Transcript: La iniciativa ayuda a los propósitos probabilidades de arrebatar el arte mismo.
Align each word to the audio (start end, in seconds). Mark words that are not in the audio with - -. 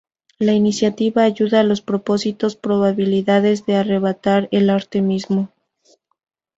La 0.39 0.53
iniciativa 0.53 1.21
ayuda 1.21 1.59
a 1.59 1.63
los 1.63 1.81
propósitos 1.81 2.55
probabilidades 2.55 3.67
de 3.67 3.75
arrebatar 3.75 4.47
el 4.51 4.71
arte 4.71 4.99
mismo. 5.03 5.49